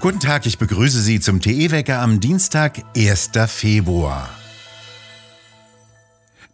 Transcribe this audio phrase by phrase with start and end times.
[0.00, 3.30] Guten Tag, ich begrüße Sie zum TE-Wecker am Dienstag, 1.
[3.48, 4.28] Februar.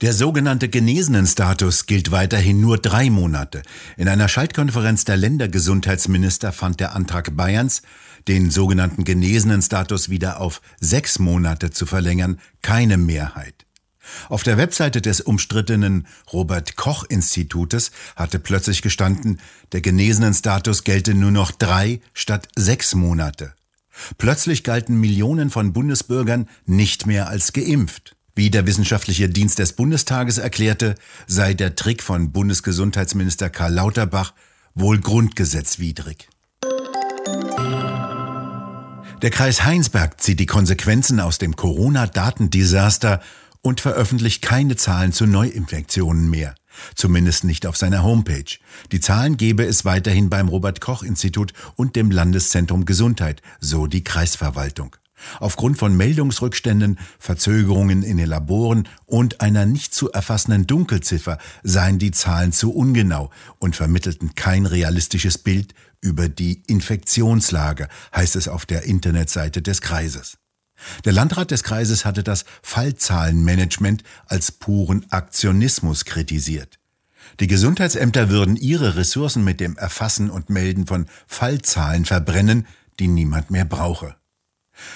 [0.00, 3.62] Der sogenannte Genesenenstatus gilt weiterhin nur drei Monate.
[3.96, 7.82] In einer Schaltkonferenz der Ländergesundheitsminister fand der Antrag Bayerns,
[8.28, 13.63] den sogenannten Genesenenstatus wieder auf sechs Monate zu verlängern, keine Mehrheit.
[14.28, 19.40] Auf der Webseite des umstrittenen Robert Koch Institutes hatte plötzlich gestanden,
[19.72, 23.54] der genesenen Status gelte nur noch drei statt sechs Monate.
[24.18, 28.16] Plötzlich galten Millionen von Bundesbürgern nicht mehr als geimpft.
[28.34, 30.96] Wie der wissenschaftliche Dienst des Bundestages erklärte,
[31.28, 34.34] sei der Trick von Bundesgesundheitsminister Karl Lauterbach
[34.74, 36.28] wohl grundgesetzwidrig.
[39.22, 43.22] Der Kreis Heinsberg zieht die Konsequenzen aus dem Corona-Datendesaster
[43.64, 46.54] und veröffentlicht keine Zahlen zu Neuinfektionen mehr.
[46.94, 48.58] Zumindest nicht auf seiner Homepage.
[48.92, 54.04] Die Zahlen gebe es weiterhin beim Robert Koch Institut und dem Landeszentrum Gesundheit, so die
[54.04, 54.96] Kreisverwaltung.
[55.40, 62.10] Aufgrund von Meldungsrückständen, Verzögerungen in den Laboren und einer nicht zu erfassenden Dunkelziffer seien die
[62.10, 68.82] Zahlen zu ungenau und vermittelten kein realistisches Bild über die Infektionslage, heißt es auf der
[68.82, 70.36] Internetseite des Kreises.
[71.04, 76.78] Der Landrat des Kreises hatte das Fallzahlenmanagement als puren Aktionismus kritisiert.
[77.40, 82.66] Die Gesundheitsämter würden ihre Ressourcen mit dem Erfassen und Melden von Fallzahlen verbrennen,
[83.00, 84.16] die niemand mehr brauche.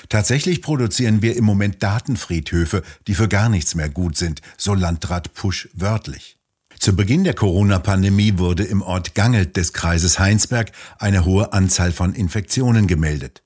[0.08, 5.34] Tatsächlich produzieren wir im Moment Datenfriedhöfe, die für gar nichts mehr gut sind, so Landrat
[5.34, 6.36] Pusch wörtlich.
[6.78, 12.14] Zu Beginn der Corona-Pandemie wurde im Ort Gangelt des Kreises Heinsberg eine hohe Anzahl von
[12.14, 13.42] Infektionen gemeldet.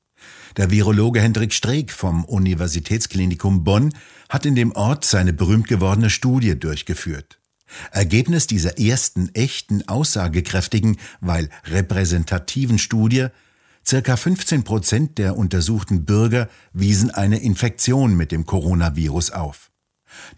[0.57, 3.95] Der Virologe Hendrik Streeck vom Universitätsklinikum Bonn
[4.29, 7.39] hat in dem Ort seine berühmt gewordene Studie durchgeführt.
[7.91, 13.29] Ergebnis dieser ersten echten aussagekräftigen, weil repräsentativen Studie
[13.85, 19.71] Circa 15 Prozent der untersuchten Bürger wiesen eine Infektion mit dem Coronavirus auf.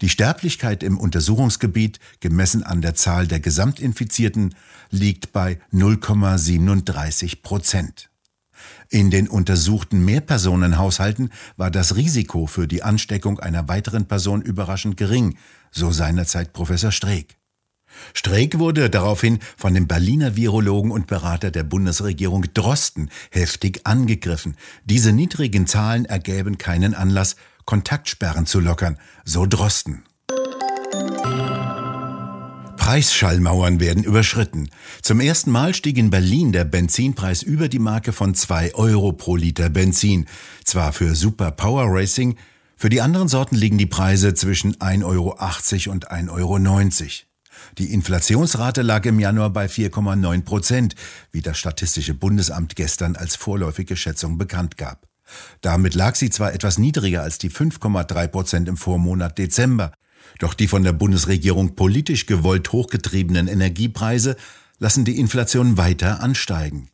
[0.01, 4.55] Die Sterblichkeit im Untersuchungsgebiet, gemessen an der Zahl der Gesamtinfizierten,
[4.89, 8.09] liegt bei 0,37 Prozent.
[8.89, 15.37] In den untersuchten Mehrpersonenhaushalten war das Risiko für die Ansteckung einer weiteren Person überraschend gering,
[15.71, 17.37] so seinerzeit Professor Streeck.
[18.13, 24.55] Streeck wurde daraufhin von dem Berliner Virologen und Berater der Bundesregierung Drosten heftig angegriffen.
[24.83, 27.35] Diese niedrigen Zahlen ergäben keinen Anlass,
[27.65, 30.03] Kontaktsperren zu lockern, so Drosten.
[32.85, 34.69] Preisschallmauern werden überschritten.
[35.01, 39.35] Zum ersten Mal stieg in Berlin der Benzinpreis über die Marke von 2 Euro pro
[39.35, 40.27] Liter Benzin.
[40.63, 42.35] Zwar für Super Power Racing,
[42.77, 45.31] für die anderen Sorten liegen die Preise zwischen 1,80 Euro
[45.93, 46.59] und 1,90 Euro.
[47.79, 50.93] Die Inflationsrate lag im Januar bei 4,9 Prozent,
[51.31, 55.07] wie das Statistische Bundesamt gestern als vorläufige Schätzung bekannt gab.
[55.61, 59.91] Damit lag sie zwar etwas niedriger als die 5,3 Prozent im Vormonat Dezember,
[60.39, 64.35] doch die von der Bundesregierung politisch gewollt hochgetriebenen Energiepreise
[64.79, 66.89] lassen die Inflation weiter ansteigen.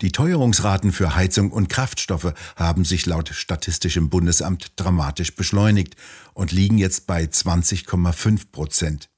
[0.00, 5.96] Die Teuerungsraten für Heizung und Kraftstoffe haben sich laut Statistischem Bundesamt dramatisch beschleunigt
[6.34, 9.10] und liegen jetzt bei 20,5 Prozent.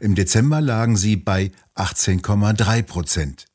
[0.00, 3.46] Im Dezember lagen sie bei 18,3 Prozent.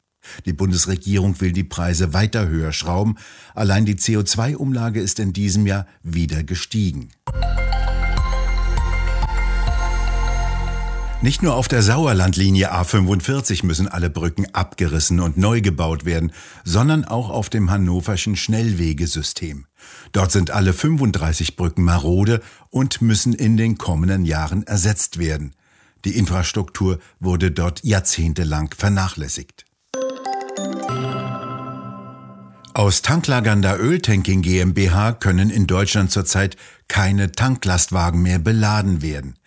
[0.46, 3.18] Die Bundesregierung will die Preise weiter höher schrauben.
[3.56, 7.10] Allein die CO2-Umlage ist in diesem Jahr wieder gestiegen.
[11.22, 16.32] Nicht nur auf der Sauerlandlinie A45 müssen alle Brücken abgerissen und neu gebaut werden,
[16.64, 19.66] sondern auch auf dem hannoverschen Schnellwegesystem.
[20.14, 25.52] Dort sind alle 35 Brücken marode und müssen in den kommenden Jahren ersetzt werden.
[26.06, 29.66] Die Infrastruktur wurde dort jahrzehntelang vernachlässigt.
[32.74, 36.56] Aus Tanklagern der Öltanking GmbH können in Deutschland zurzeit
[36.88, 39.40] keine Tanklastwagen mehr beladen werden.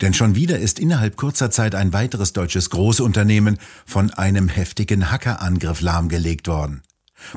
[0.00, 5.82] Denn schon wieder ist innerhalb kurzer Zeit ein weiteres deutsches Großunternehmen von einem heftigen Hackerangriff
[5.82, 6.82] lahmgelegt worden.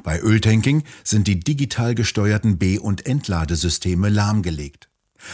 [0.03, 4.89] Bei Öltanking sind die digital gesteuerten B- und Entladesysteme lahmgelegt.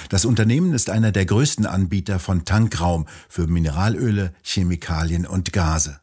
[0.10, 6.00] Das Unternehmen ist einer der größten Anbieter von Tankraum für Mineralöle, Chemikalien und Gase.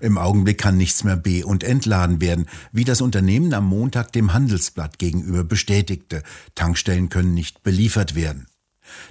[0.00, 4.32] Im Augenblick kann nichts mehr be- und entladen werden, wie das Unternehmen am Montag dem
[4.32, 6.22] Handelsblatt gegenüber bestätigte.
[6.54, 8.46] Tankstellen können nicht beliefert werden.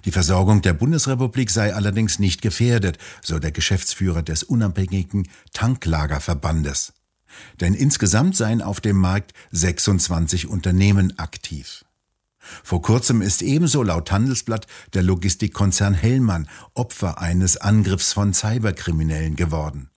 [0.05, 6.93] Die Versorgung der Bundesrepublik sei allerdings nicht gefährdet, so der Geschäftsführer des unabhängigen Tanklagerverbandes.
[7.59, 11.85] Denn insgesamt seien auf dem Markt 26 Unternehmen aktiv.
[12.63, 19.89] Vor kurzem ist ebenso laut Handelsblatt der Logistikkonzern Hellmann Opfer eines Angriffs von Cyberkriminellen geworden.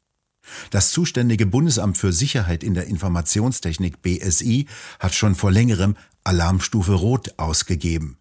[0.71, 4.67] Das zuständige Bundesamt für Sicherheit in der Informationstechnik BSI
[4.99, 8.19] hat schon vor längerem Alarmstufe Rot ausgegeben.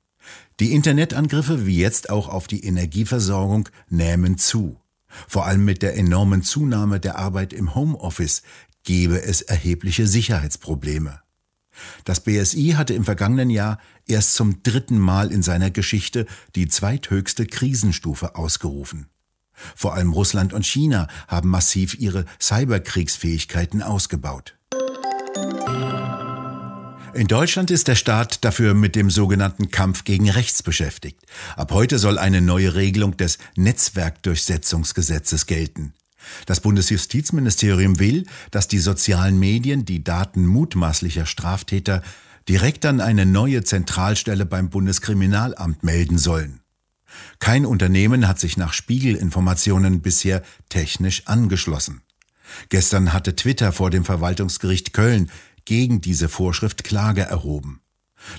[0.60, 4.80] Die Internetangriffe wie jetzt auch auf die Energieversorgung nehmen zu.
[5.27, 8.44] Vor allem mit der enormen Zunahme der Arbeit im Homeoffice
[8.83, 11.21] gebe es erhebliche Sicherheitsprobleme.
[12.04, 16.25] Das BSI hatte im vergangenen Jahr erst zum dritten Mal in seiner Geschichte
[16.56, 19.07] die zweithöchste Krisenstufe ausgerufen.
[19.76, 24.56] Vor allem Russland und China haben massiv ihre Cyberkriegsfähigkeiten ausgebaut.
[27.14, 31.20] In Deutschland ist der Staat dafür mit dem sogenannten Kampf gegen Rechts beschäftigt.
[31.56, 35.94] Ab heute soll eine neue Regelung des Netzwerkdurchsetzungsgesetzes gelten.
[36.46, 42.04] Das Bundesjustizministerium will, dass die sozialen Medien die Daten mutmaßlicher Straftäter
[42.48, 46.59] direkt an eine neue Zentralstelle beim Bundeskriminalamt melden sollen.
[47.40, 52.02] Kein Unternehmen hat sich nach Spiegelinformationen bisher technisch angeschlossen.
[52.70, 55.30] Gestern hatte Twitter vor dem Verwaltungsgericht Köln
[55.66, 57.82] gegen diese Vorschrift Klage erhoben.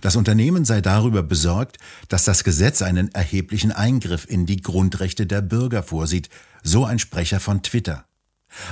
[0.01, 1.79] Das Unternehmen sei darüber besorgt,
[2.09, 6.29] dass das Gesetz einen erheblichen Eingriff in die Grundrechte der Bürger vorsieht,
[6.63, 8.05] so ein Sprecher von Twitter.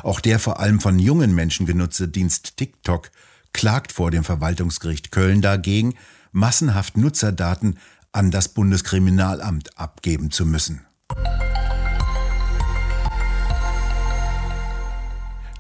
[0.03, 3.11] Auch der vor allem von jungen Menschen genutzte Dienst TikTok
[3.53, 5.95] klagt vor dem Verwaltungsgericht Köln dagegen,
[6.33, 7.79] massenhaft Nutzerdaten
[8.19, 10.85] an das Bundeskriminalamt abgeben zu müssen.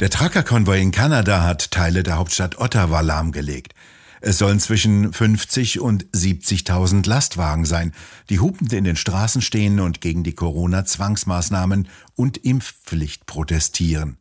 [0.00, 3.75] Der Truckerkonvoi in Kanada hat Teile der Hauptstadt Ottawa lahmgelegt.
[4.20, 7.93] Es sollen zwischen 50 und 70.000 Lastwagen sein,
[8.28, 14.19] die hupend in den Straßen stehen und gegen die Corona-Zwangsmaßnahmen und Impfpflicht protestieren.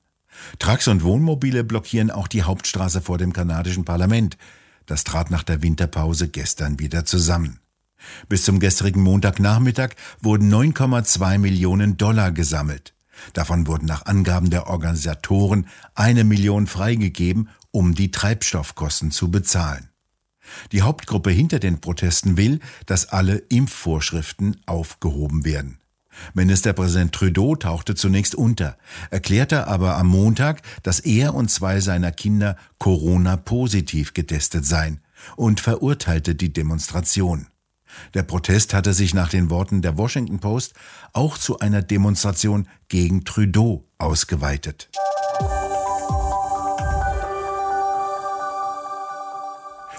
[0.60, 4.38] Trucks und Wohnmobile blockieren auch die Hauptstraße vor dem kanadischen Parlament.
[4.86, 7.60] Das trat nach der Winterpause gestern wieder zusammen.
[8.30, 9.92] Bis zum gestrigen Montagnachmittag
[10.22, 12.94] wurden 9,2 Millionen Dollar gesammelt.
[13.34, 19.90] Davon wurden nach Angaben der Organisatoren eine Million freigegeben, um die Treibstoffkosten zu bezahlen.
[20.72, 25.80] Die Hauptgruppe hinter den Protesten will, dass alle Impfvorschriften aufgehoben werden.
[26.34, 28.78] Ministerpräsident Trudeau tauchte zunächst unter,
[29.12, 35.02] erklärte aber am Montag, dass er und zwei seiner Kinder Corona-positiv getestet seien
[35.36, 37.48] und verurteilte die Demonstration.
[38.14, 40.74] Der Protest hatte sich nach den Worten der Washington Post
[41.14, 44.90] auch zu einer Demonstration gegen Trudeau ausgeweitet.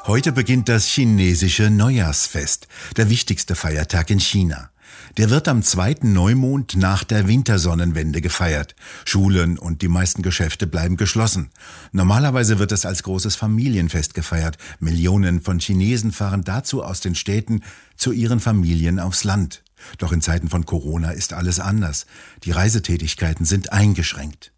[0.07, 2.67] Heute beginnt das chinesische Neujahrsfest,
[2.97, 4.71] der wichtigste Feiertag in China.
[5.17, 8.75] Der wird am zweiten Neumond nach der Wintersonnenwende gefeiert.
[9.05, 11.51] Schulen und die meisten Geschäfte bleiben geschlossen.
[11.93, 14.59] Normalerweise wird es als großes Familienfest gefeiert.
[14.81, 17.63] Millionen von Chinesen fahren dazu aus den Städten
[17.97, 19.63] zu ihren Familien aufs Land.
[19.99, 22.07] Doch in Zeiten von Corona ist alles anders.
[22.45, 24.53] Die Reisetätigkeiten sind eingeschränkt.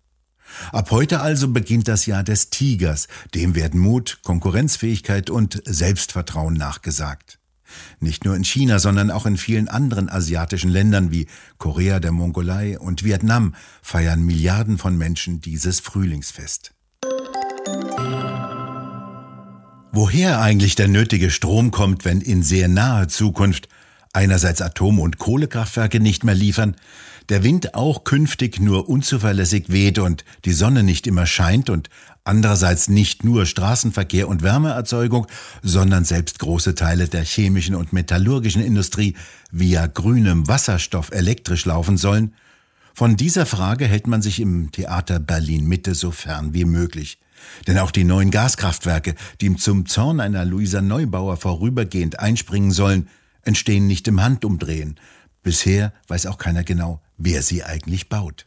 [0.73, 3.09] Ab heute also beginnt das Jahr des Tigers.
[3.35, 7.40] Dem werden Mut, Konkurrenzfähigkeit und Selbstvertrauen nachgesagt.
[8.01, 11.27] Nicht nur in China, sondern auch in vielen anderen asiatischen Ländern wie
[11.59, 16.73] Korea, der Mongolei und Vietnam feiern Milliarden von Menschen dieses Frühlingsfest.
[19.93, 23.69] Woher eigentlich der nötige Strom kommt, wenn in sehr naher Zukunft
[24.13, 26.77] einerseits Atom- und Kohlekraftwerke nicht mehr liefern,
[27.29, 31.89] der Wind auch künftig nur unzuverlässig weht und die Sonne nicht immer scheint und
[32.25, 35.27] andererseits nicht nur Straßenverkehr und Wärmeerzeugung,
[35.63, 39.15] sondern selbst große Teile der chemischen und metallurgischen Industrie
[39.53, 42.35] via grünem Wasserstoff elektrisch laufen sollen,
[42.95, 47.19] von dieser Frage hält man sich im Theater Berlin Mitte so fern wie möglich.
[47.67, 53.09] Denn auch die neuen Gaskraftwerke, die zum Zorn einer Luisa Neubauer vorübergehend einspringen sollen,
[53.43, 54.99] entstehen nicht im Handumdrehen.
[55.43, 58.47] Bisher weiß auch keiner genau, wer sie eigentlich baut.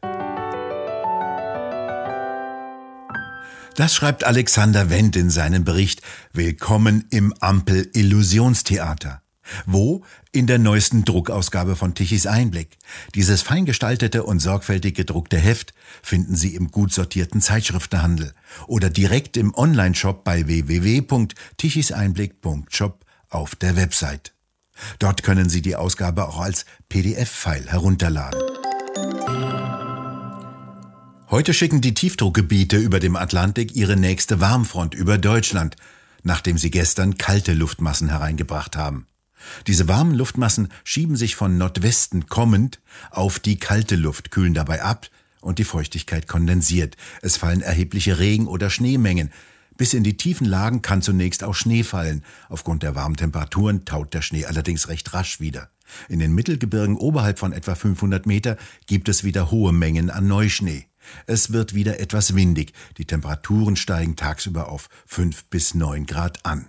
[3.75, 9.23] Das schreibt Alexander Wendt in seinem Bericht Willkommen im Ampel Illusionstheater.
[9.65, 10.03] Wo?
[10.31, 12.77] In der neuesten Druckausgabe von Tichys Einblick.
[13.15, 18.33] Dieses fein gestaltete und sorgfältig gedruckte Heft finden Sie im gut sortierten Zeitschriftenhandel
[18.67, 24.33] oder direkt im Onlineshop bei www.tichiseinblick.shop auf der Website.
[24.99, 28.41] Dort können Sie die Ausgabe auch als PDF-File herunterladen.
[31.29, 35.75] Heute schicken die Tiefdruckgebiete über dem Atlantik ihre nächste Warmfront über Deutschland,
[36.21, 39.07] nachdem sie gestern kalte Luftmassen hereingebracht haben.
[39.67, 45.09] Diese warmen Luftmassen schieben sich von Nordwesten kommend auf die kalte Luft, kühlen dabei ab
[45.41, 46.97] und die Feuchtigkeit kondensiert.
[47.21, 49.31] Es fallen erhebliche Regen- oder Schneemengen.
[49.77, 52.23] Bis in die tiefen Lagen kann zunächst auch Schnee fallen.
[52.49, 55.69] Aufgrund der warmen Temperaturen taut der Schnee allerdings recht rasch wieder.
[56.09, 60.85] In den Mittelgebirgen oberhalb von etwa 500 Meter gibt es wieder hohe Mengen an Neuschnee.
[61.25, 62.73] Es wird wieder etwas windig.
[62.97, 66.67] Die Temperaturen steigen tagsüber auf 5 bis 9 Grad an.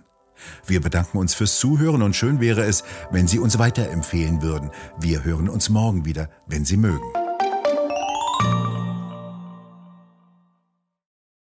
[0.65, 4.71] Wir bedanken uns fürs Zuhören und schön wäre es, wenn Sie uns weiterempfehlen würden.
[4.99, 7.24] Wir hören uns morgen wieder, wenn Sie mögen.